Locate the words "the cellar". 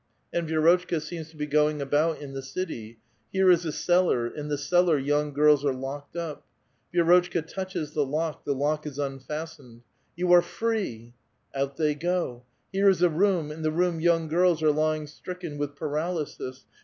4.47-4.97